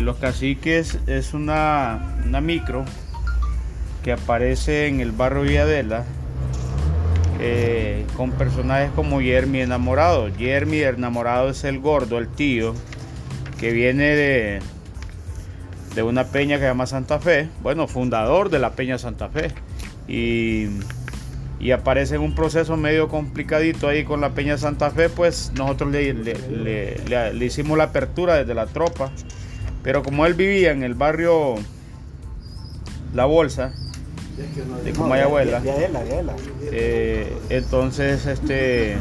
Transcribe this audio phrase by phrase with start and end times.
[0.00, 2.84] Los Caciques es una, micro
[4.02, 6.04] que aparece en el barrio Villadela
[7.40, 10.28] eh, con personajes como Jeremy Enamorado.
[10.36, 12.74] Jeremy Enamorado es el gordo, el tío,
[13.60, 14.60] que viene de,
[15.94, 19.52] de una peña que se llama Santa Fe, bueno, fundador de la peña Santa Fe.
[20.08, 20.68] Y,
[21.60, 25.90] y aparece en un proceso medio complicadito ahí con la peña Santa Fe, pues nosotros
[25.92, 29.10] le- le- le hicimos la apertura desde la tropa.
[29.84, 31.54] Pero como él vivía en el barrio
[33.14, 33.72] La Bolsa,
[34.82, 35.60] de Comayagüela,
[36.72, 38.96] eh, entonces este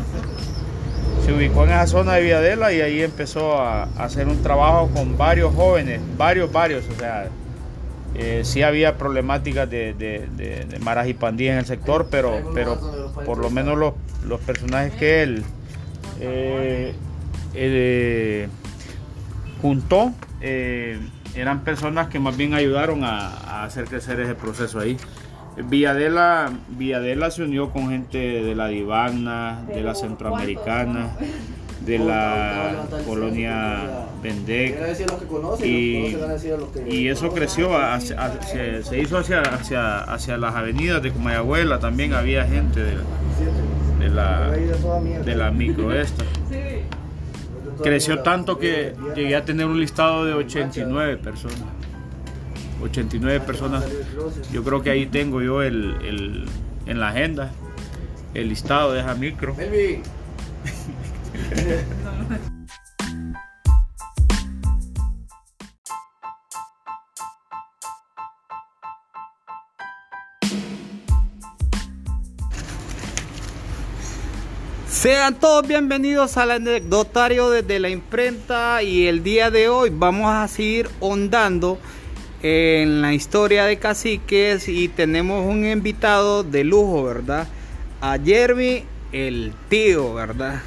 [1.25, 4.89] se ubicó en esa zona de Villadela y ahí empezó a, a hacer un trabajo
[4.93, 7.29] con varios jóvenes, varios, varios, o sea,
[8.15, 12.51] eh, sí había problemáticas de, de, de, de maras y pandillas en el sector, pero,
[12.53, 12.77] pero
[13.25, 15.43] por lo menos los, los personajes que él
[16.19, 16.93] eh,
[17.55, 18.47] eh,
[19.61, 20.11] juntó
[20.43, 20.99] eh,
[21.35, 24.97] eran personas que más bien ayudaron a, a hacer crecer ese proceso ahí.
[25.57, 31.09] Villadela, Villadela se unió con gente de la Divana, de la Centroamericana,
[31.85, 33.77] de la colonia
[34.23, 34.79] Bendec.
[35.67, 36.15] Y,
[36.89, 42.13] y eso creció, hacia- hacia- se hizo hacia, hacia, hacia las avenidas de Comayagüela, también
[42.13, 42.95] había gente de,
[43.99, 44.49] de la,
[45.23, 46.23] de la micro esta.
[47.83, 51.57] Creció tanto que llegué a tener un listado de 89 personas.
[52.81, 53.83] 89 personas.
[54.51, 56.45] Yo creo que ahí tengo yo el, el-
[56.85, 57.51] en la agenda
[58.33, 59.55] el listado de esa micro.
[75.03, 80.47] Sean todos bienvenidos al anecdotario desde la imprenta y el día de hoy vamos a
[80.47, 81.77] seguir ondando
[82.41, 87.49] en la historia de caciques y tenemos un invitado de lujo, ¿verdad?
[87.99, 90.61] A Jeremy, el tío, ¿verdad?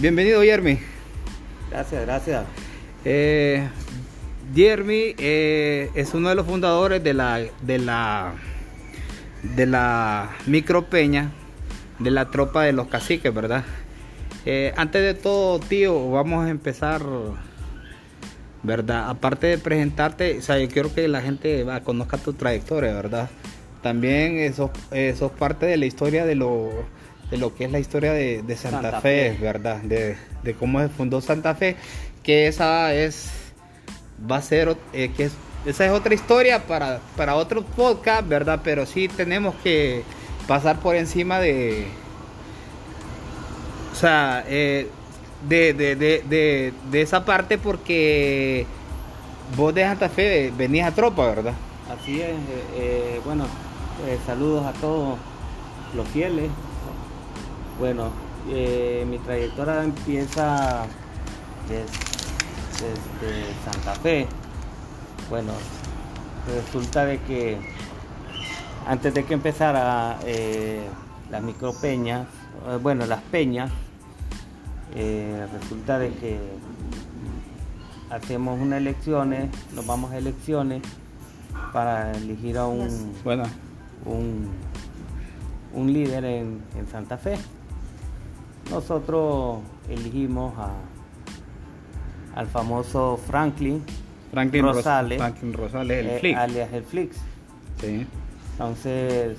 [0.00, 0.80] Bienvenido Jeremy.
[1.70, 2.46] Gracias, gracias.
[3.04, 3.68] Eh,
[4.52, 8.32] Jeremy eh, es uno de los fundadores de la de la
[9.44, 11.30] de la micropeña
[12.00, 13.64] de la tropa de los caciques, ¿verdad?
[14.46, 17.02] Eh, antes de todo, tío, vamos a empezar,
[18.62, 19.08] ¿verdad?
[19.08, 23.30] Aparte de presentarte, o sea, yo quiero que la gente va, conozca tu trayectoria, ¿verdad?
[23.82, 26.70] También eso, eso es parte de la historia de lo,
[27.30, 29.42] de lo que es la historia de, de Santa, Santa Fe, Fe.
[29.42, 29.78] ¿verdad?
[29.82, 31.76] De, de cómo se fundó Santa Fe,
[32.22, 33.30] que esa es,
[34.30, 35.36] va a ser, eh, que es-
[35.66, 38.60] esa es otra historia para, para otro podcast, ¿verdad?
[38.64, 40.02] Pero sí tenemos que
[40.50, 41.86] pasar por encima de,
[43.92, 44.90] o sea, eh,
[45.48, 48.66] de, de, de, de, esa parte porque
[49.56, 51.54] vos de Santa Fe venís a tropa, ¿verdad?
[51.88, 52.30] Así es.
[52.30, 52.34] eh,
[52.74, 53.44] eh, bueno,
[54.26, 55.18] saludos a todos
[55.94, 56.50] los fieles.
[57.78, 58.10] Bueno,
[58.48, 60.84] mi trayectoria empieza
[61.68, 61.86] des-
[63.20, 64.26] desde Santa Fe.
[65.30, 65.52] Bueno,
[66.52, 67.56] resulta de que
[68.86, 70.80] antes de que empezara eh,
[71.30, 72.26] las micropeñas,
[72.68, 73.70] eh, bueno, las peñas,
[74.94, 76.38] eh, resulta de que
[78.10, 80.82] hacemos unas elecciones, nos vamos a elecciones
[81.72, 83.44] para elegir a un, Bueno,
[84.04, 84.48] un,
[85.74, 87.36] un líder en, en Santa Fe.
[88.70, 89.58] Nosotros
[89.88, 90.70] elegimos a,
[92.38, 93.82] al famoso Franklin,
[94.32, 97.16] Franklin Ros- Rosales, Franklin Rosales, el eh, alias el Flix.
[97.80, 98.06] Sí.
[98.60, 99.38] Entonces,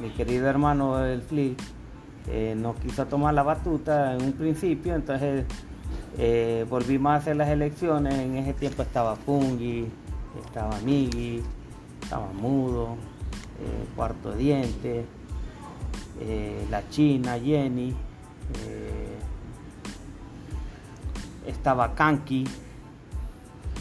[0.00, 1.60] mi querido hermano el Flick
[2.28, 5.44] eh, no quiso tomar la batuta en un principio, entonces
[6.16, 8.14] eh, volvimos a hacer las elecciones.
[8.14, 9.86] En ese tiempo estaba Fungi,
[10.46, 11.42] estaba Migi,
[12.02, 12.96] estaba Mudo,
[13.60, 15.04] eh, Cuarto Diente,
[16.22, 17.90] eh, la China, Jenny,
[18.64, 19.18] eh,
[21.46, 22.46] estaba Kanki,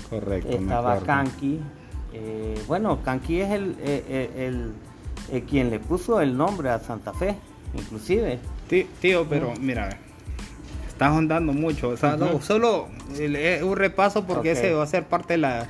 [0.10, 0.50] Correcto.
[0.50, 1.00] estaba.
[1.00, 1.62] Kanki.
[2.20, 4.48] Eh, bueno, Kanki es el, eh, eh,
[5.32, 7.36] el- quien le puso el nombre a Santa Fe,
[7.74, 8.40] inclusive.
[8.70, 9.90] Tí- Tío, pero mira,
[10.88, 11.90] estás ahondando mucho.
[11.90, 12.42] O sea, no, Ujú.
[12.42, 12.88] solo
[13.64, 14.58] un repaso porque Ok.
[14.58, 15.68] ese va a ser parte de la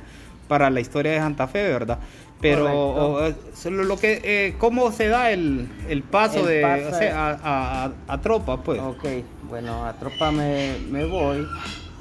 [0.48, 1.98] para la historia de Santa Fe, ¿verdad?
[2.40, 6.88] Pero o, solo lo que eh, cómo se da el, el paso El de paso
[6.96, 8.80] o sea, a, a- a tropa, pues.
[8.80, 9.04] Ok,
[9.50, 11.46] bueno, a tropa me, me voy.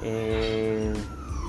[0.04, 0.94] eh,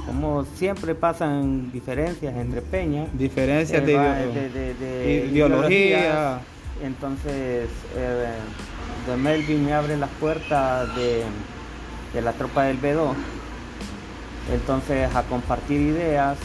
[0.09, 3.09] como siempre pasan diferencias entre peñas.
[3.17, 6.41] Diferencias eh, de, va ideo- de- de- de ideología.
[6.83, 8.27] Entonces, eh,
[9.07, 11.23] de Melvin me abre las puertas de,
[12.15, 13.13] de la tropa del B2.
[14.53, 16.39] Entonces a compartir ideas,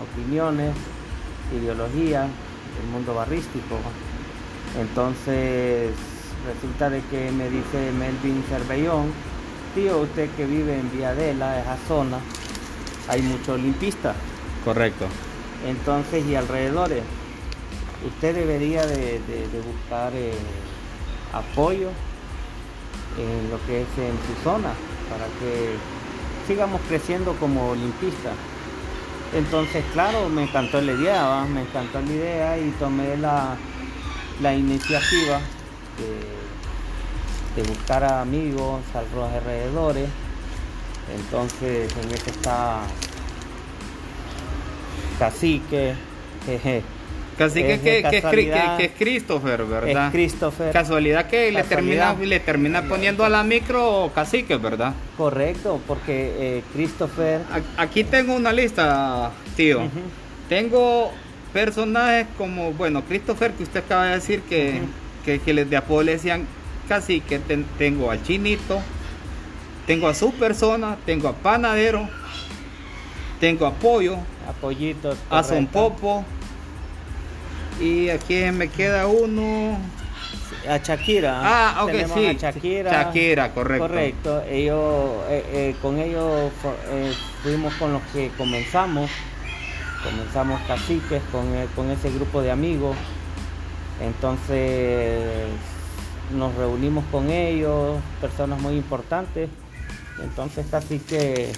[0.00, 0.72] opiniones,
[1.56, 2.26] ideologías
[2.78, 3.76] del mundo barrístico.
[4.80, 5.90] Entonces
[6.46, 9.12] resulta de que me dice Melvin Cervellón,
[9.74, 12.18] tío, usted que vive en Viadela, esa zona,
[13.08, 14.14] hay muchos limpistas.
[14.64, 15.06] Correcto.
[15.66, 17.02] Entonces y alrededores,
[18.06, 20.32] usted debería de, de- de buscar eh,
[21.32, 21.88] apoyo
[23.18, 24.70] en lo que es en su zona
[25.10, 25.74] para que
[26.46, 28.34] sigamos creciendo como limpistas.
[29.34, 31.44] Entonces, claro, me encantó la idea, ¿va?
[31.46, 33.56] me encantó la idea y tomé la,
[34.42, 35.40] la iniciativa
[37.56, 40.08] de, de buscar a amigos a los alrededores.
[41.14, 42.80] Entonces, en eso está
[45.18, 45.94] Cacique,
[46.46, 46.82] jeje,
[47.38, 48.80] Cacique Es que, que, que- casualidad.
[48.80, 50.06] es Christopher, ¿verdad?
[50.06, 50.72] es Christopher.
[50.72, 52.28] Casualidad que le termina, Casualidad.
[52.28, 54.94] le termina poniendo a la micro cacique, ¿verdad?
[55.16, 57.40] Correcto, porque eh, Christopher.
[57.76, 59.80] Aquí tengo una lista, tío.
[60.48, 61.10] Tengo
[61.52, 64.80] personajes como, bueno, Christopher, que usted acaba de decir que,
[65.24, 66.46] que, que les de apodo le decían
[66.88, 67.38] cacique.
[67.38, 68.80] Ten- tengo al chinito,
[69.86, 72.08] tengo a su persona, tengo a panadero,
[73.40, 74.16] tengo a pollo,
[74.48, 75.16] Apoyitos.
[75.30, 75.72] a son correcto.
[75.72, 76.24] popo.
[77.80, 79.78] Y aquí me queda uno.
[80.68, 81.40] A Shakira.
[81.42, 82.26] Ah, ok, Tenemos sí.
[82.26, 82.90] A Shakira.
[82.90, 83.88] Shakira, correcto.
[83.88, 84.42] Correcto.
[84.48, 86.52] Ellos, eh, eh, con ellos
[86.90, 87.12] eh,
[87.42, 89.10] fuimos con los que comenzamos.
[90.04, 92.96] Comenzamos caciques con, eh, con ese grupo de amigos.
[94.00, 95.48] Entonces
[96.36, 99.48] nos reunimos con ellos, personas muy importantes.
[100.22, 101.52] Entonces cacique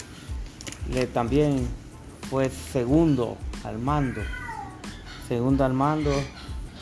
[0.93, 1.67] le también
[2.31, 4.21] fue segundo al mando.
[5.29, 6.11] Segundo al mando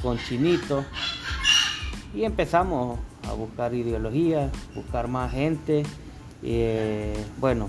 [0.03, 0.85] con Chinito.
[2.15, 2.99] Y empezamos
[3.29, 5.83] a buscar ideologías, buscar más gente.
[6.43, 7.69] Eh, bueno,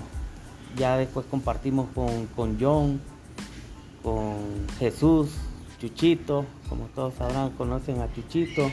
[0.76, 3.00] ya después compartimos con, con John,
[4.02, 5.30] con Jesús,
[5.78, 8.70] Chuchito, como todos sabrán, conocen a Chuchito.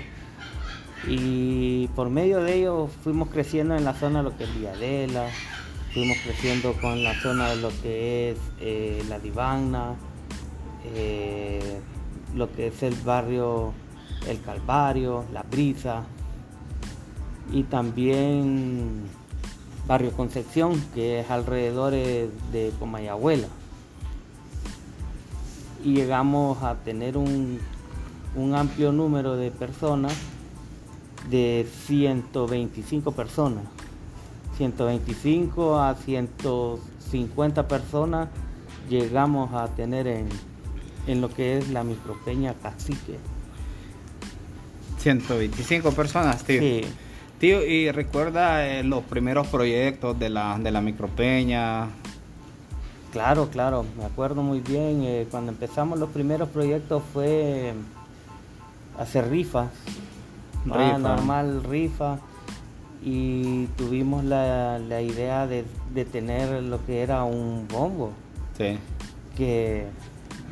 [1.08, 5.28] Y por medio de ellos fuimos creciendo en la zona de lo que es Villadela,
[5.94, 9.96] fuimos creciendo con la zona de lo que es eh, La Divana,
[10.96, 11.80] eh,
[12.36, 13.74] lo que es el barrio
[14.28, 16.04] El Calvario, La Brisa
[17.52, 19.04] y también
[19.88, 23.48] Barrio Concepción, que es alrededor de, de Comayagüela.
[25.84, 27.60] Y llegamos a tener un,
[28.36, 30.14] un amplio número de personas,
[31.30, 33.64] de 125 personas.
[34.58, 38.30] 125 a 150 personas
[38.90, 40.28] llegamos a tener en,
[41.08, 43.18] en lo que es la micropeña cacique.
[45.00, 46.60] 125 personas, tío.
[46.62, 46.82] Sí,
[47.40, 51.88] Tío, y recuerda eh, los primeros proyectos de la, de la micropeña.
[53.12, 55.02] claro, claro, me acuerdo muy bien.
[55.04, 57.74] eh, cuando empezamos los primeros proyectos fue
[59.00, 59.70] hacer rifas,
[60.66, 60.98] Rifa.
[60.98, 62.20] normal rifa.
[63.04, 68.12] Y tuvimos la, la idea de, de tener lo que era un bombo,
[68.58, 68.78] Sí,
[69.36, 69.88] que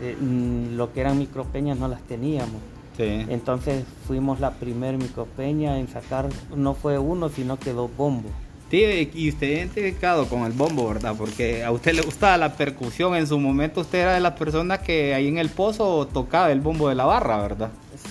[0.01, 2.59] eh, mm, lo que eran micropeñas no las teníamos.
[2.97, 3.23] sí.
[3.29, 8.31] Entonces fuimos la primer micropeña en sacar, no fue uno, sino que dos bombos.
[8.71, 11.15] Y y usted identificado con el bombo, ¿verdad?
[11.17, 13.15] Porque a usted le gustaba la percusión.
[13.15, 16.61] En su momento usted era de las personas que ahí en el pozo tocaba el
[16.61, 17.69] bombo de la barra, ¿verdad?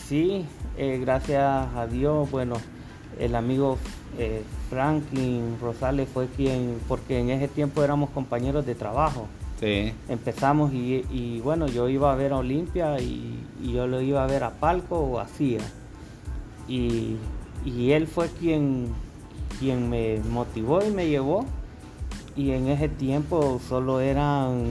[0.08, 0.44] Sí,
[0.78, 2.54] eh, gracias a Dios, bueno,
[3.18, 3.78] el amigo
[4.16, 9.26] eh, Franklin Rosales fue quien, porque en ese tiempo éramos compañeros de trabajo.
[9.60, 9.92] Sí.
[10.08, 14.22] Empezamos y, y, bueno, yo iba a ver a Olimpia y, y yo lo iba
[14.22, 15.60] a ver a Palco o a CIA.
[16.68, 17.16] Y,
[17.64, 18.88] y él fue quien,
[19.58, 21.44] quien me motivó y me llevó.
[22.36, 24.70] Y en ese tiempo solo eran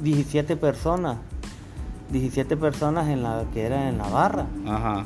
[0.00, 1.18] 17 personas.
[2.10, 4.46] 17 personas en la que era en la barra.
[4.66, 5.04] Ajá.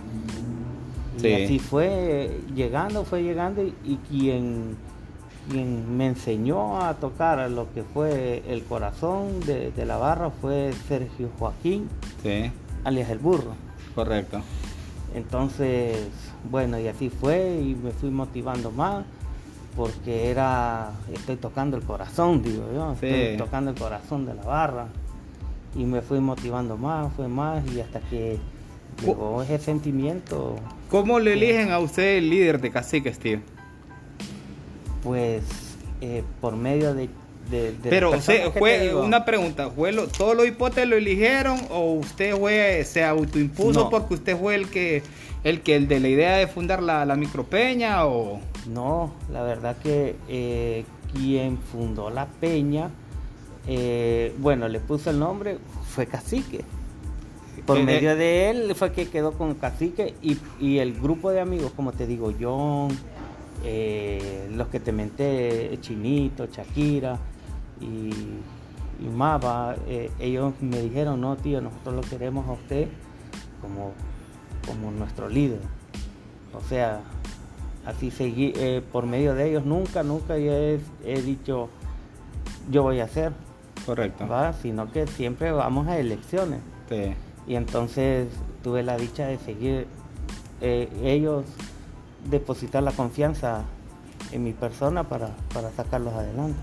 [1.17, 1.33] Y Sí.
[1.35, 4.77] así fue llegando, fue llegando y, y quien,
[5.51, 10.73] quien me enseñó a tocar lo que fue el corazón de, de la barra fue
[10.89, 11.89] Sergio Joaquín,
[12.23, 12.51] Sí,
[12.85, 13.53] alias el burro.
[13.95, 14.41] correcto.
[15.15, 15.99] Entonces,
[16.51, 19.05] bueno, y así fue y me fui motivando más
[19.77, 23.07] porque era, estoy tocando el corazón, digo yo, Sí.
[23.07, 24.87] estoy tocando el corazón de la barra.
[25.75, 28.39] Y me fui motivando más, fue más y hasta que
[29.05, 30.57] llegó ese sentimiento
[30.91, 33.41] ¿Cómo le eligen a usted el líder de caciques, tío?
[35.03, 35.43] Pues
[36.01, 37.09] eh, por medio de...
[37.51, 41.93] de- de Pero, o fue una pregunta, ¿fue lo- ¿todos los hipotes lo eligieron o
[41.95, 43.91] usted fue, se autoimpuso No.
[43.91, 45.03] porque usted fue el que,
[45.45, 48.41] el que, el de la idea de fundar la, la micropeña o...?
[48.69, 52.91] No, la verdad que eh, quien fundó la peña
[53.67, 56.65] Eh, bueno, le puso el nombre, fue Cacique.
[57.67, 58.17] Por Eh, medio eh.
[58.17, 62.07] de él fue que quedó con Cacique y, y el grupo de amigos, como te
[62.07, 62.91] digo, John,
[63.65, 67.19] eh, los que te menté, Chinito, Shakira
[67.81, 68.11] y,
[69.01, 69.77] y Mava,
[70.19, 72.89] ellos me dijeron, no tío, nosotros lo queremos a usted
[73.61, 73.93] como,
[74.67, 75.61] como nuestro líder.
[76.55, 77.01] O sea,
[77.87, 78.53] así seguí,
[78.91, 81.69] por medio de ellos nunca, nunca he, he dicho,
[82.71, 83.33] yo voy a hacer,
[83.87, 84.27] Correcto.
[84.29, 84.53] ¿va?
[84.53, 86.61] sino que siempre vamos a elecciones.
[86.89, 87.15] Sí.
[87.47, 88.29] Y entonces
[88.63, 89.87] tuve la dicha de seguir
[90.61, 91.45] eh, ellos,
[92.31, 93.63] depositar la confianza
[94.31, 96.59] en mi persona para, para sacarlos adelante.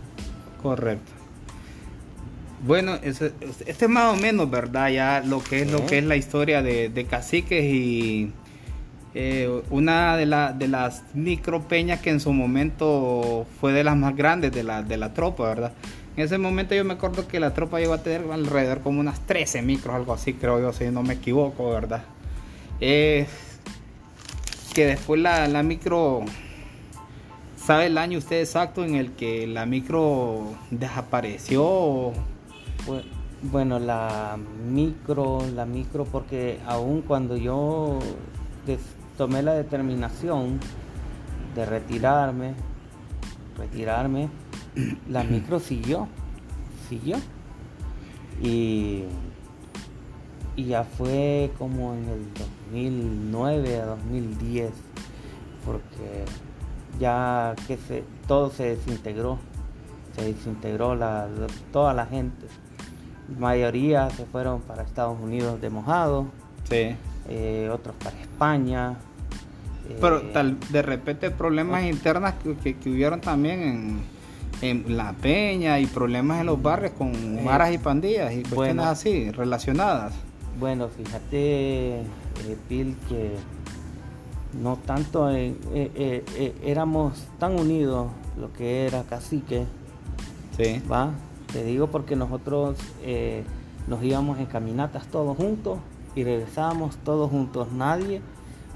[0.63, 1.11] Correcto.
[2.65, 3.33] Bueno, este
[3.67, 4.89] es más o menos, ¿verdad?
[4.89, 8.33] Ya lo que es lo que es la historia de, de caciques y
[9.13, 13.95] eh, una de, la- de las micro peñas que en su momento fue de las
[13.95, 15.71] más grandes de la, de la tropa, ¿verdad?
[16.15, 19.19] En ese momento yo me acuerdo que la tropa llegó a tener alrededor como unas
[19.21, 22.03] 13 micros, algo así, creo yo, si no me equivoco, ¿verdad?
[22.81, 23.27] Eh,
[24.73, 26.25] que después la, la micro
[27.69, 32.13] ¿Sabe el año usted exacto en el que la micro desapareció?
[33.43, 37.99] Bueno, la micro, la micro, porque aún cuando yo
[39.19, 40.59] tomé la determinación
[41.53, 42.55] de retirarme,
[43.55, 44.29] retirarme,
[45.09, 46.07] la micro siguió,
[46.89, 47.17] siguió.
[48.41, 49.03] Y,
[50.55, 52.27] y ya fue como en el
[52.71, 54.71] 2009 a 2010,
[55.65, 56.25] porque
[56.99, 59.37] ya que se, todo se desintegró,
[60.15, 61.27] se desintegró la,
[61.71, 62.47] toda la gente.
[63.37, 66.27] mayoría se fueron para Estados Unidos de mojado,
[66.69, 66.95] Sí.
[67.27, 68.95] eh, otros para España.
[69.99, 74.01] Pero eh, tal, de repente problemas internas que, que- que hubieron también en,
[74.61, 78.55] en La Peña y problemas en los barrios con Eh, maras y pandillas y cuestiones
[78.75, 78.83] bueno.
[78.83, 80.13] así, relacionadas.
[80.59, 82.03] Bueno, fíjate, eh,
[82.69, 83.31] Bill, que
[84.61, 89.65] no tanto eh, eh, éramos tan unidos lo que era cacique,
[90.57, 90.81] Sí.
[90.91, 91.11] ¿va?
[91.53, 92.77] Te digo porque nosotros
[93.87, 95.79] nos íbamos en caminatas todos juntos
[96.15, 97.71] y regresábamos todos juntos.
[97.71, 98.21] Nadie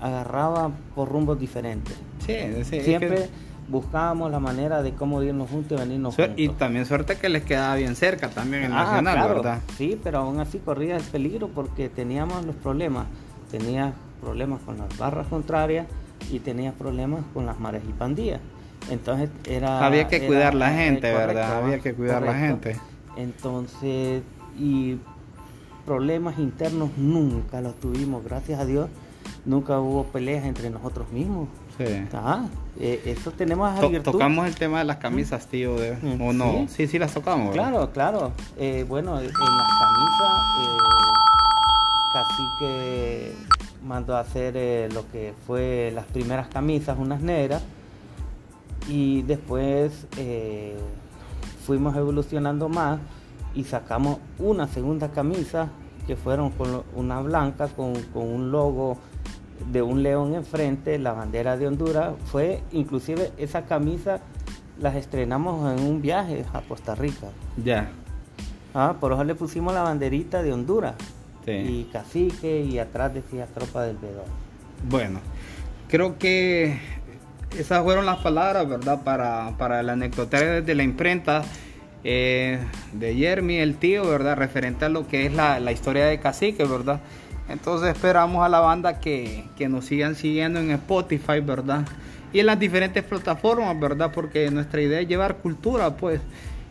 [0.02, 1.96] agarraba por rumbos diferentes.
[2.26, 3.30] Sí, sí, es que- Siempre
[3.74, 6.34] buscábamos la manera de cómo irnos juntos y venirnos juntos.
[6.38, 9.60] y también suerte que les quedaba bien cerca también el Ah, Nacional, claro, ¿verdad?
[9.78, 13.08] Sí, pero aún así corría el peligro porque teníamos los problemas.
[13.52, 15.88] Tenías problemas con las barras contrarias
[16.32, 18.40] y tenías problemas con las mares y pandillas.
[18.90, 19.86] Entonces era...
[19.86, 21.64] Había que era- cuidar la eh, gente, correcto, ¿verdad?
[21.64, 22.70] Había que cuidar la Correcto.
[22.70, 22.80] gente.
[23.18, 24.22] Entonces,
[24.58, 24.98] y
[25.86, 28.90] problemas internos nunca los tuvimos, gracias a Dios.
[29.46, 31.48] Nunca hubo peleas entre nosotros mismos.
[31.78, 31.86] Sí.
[32.14, 32.46] Ah,
[32.80, 34.12] eh, eso tenemos esa To- virtud.
[34.12, 36.66] tocamos el tema de las camisas, tío, de- Mm, ¿o no?
[36.70, 36.88] sí.
[36.88, 37.50] Sí, las tocamos.
[37.50, 37.70] ¿verdad?
[37.72, 38.32] Claro, claro.
[38.58, 40.78] Eh, bueno, en las camisas, eh,
[42.14, 43.34] casi que
[43.84, 47.64] mandó a hacer eh, lo que fue las primeras camisas, unas negras,
[48.88, 50.06] y después
[51.66, 53.00] fuimos evolucionando más
[53.56, 55.70] y sacamos una segunda camisa
[56.06, 58.98] que fueron con una blanca con, con un logo
[59.72, 62.14] de un león enfrente, la bandera de Honduras.
[62.26, 64.20] Fue inclusive esa camisa
[64.80, 67.28] las estrenamos en un viaje a Costa Rica.
[67.64, 67.90] Ya.
[68.74, 70.96] Ah, por eso le pusimos la banderita de Honduras.
[71.46, 71.52] Sí.
[71.52, 74.26] Y cacique y atrás decía tropa del Bedón.
[74.90, 75.20] Bueno,
[75.90, 76.80] creo que
[77.58, 79.04] esas fueron las palabras, ¿verdad?
[79.04, 81.44] Para, para el anecdotario de la imprenta
[82.04, 82.60] eh,
[82.94, 84.38] de Jeremy, el tío, ¿verdad?
[84.38, 87.00] Referente a lo que es la, la historia de Cacique, ¿verdad?
[87.50, 91.86] Entonces esperamos a la banda que, que nos sigan siguiendo en Spotify, ¿verdad?
[92.32, 94.12] Y en las diferentes plataformas, ¿verdad?
[94.14, 96.22] Porque nuestra idea es llevar cultura, pues,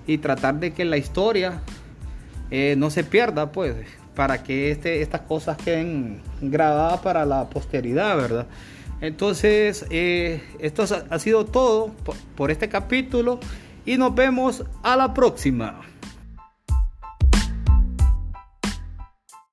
[0.06, 1.60] y tratar de que la historia
[2.50, 3.76] eh, no se pierda, pues,
[4.14, 8.46] para que este, estas cosas queden grabadas para la posteridad, ¿verdad?
[9.00, 11.92] Entonces, eh, esto ha sido todo
[12.36, 13.40] por este capítulo
[13.84, 15.80] y nos vemos a la próxima.